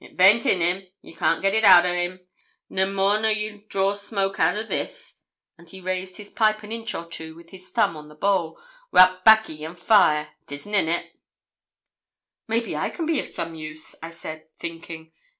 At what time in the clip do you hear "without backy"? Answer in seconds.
8.90-9.62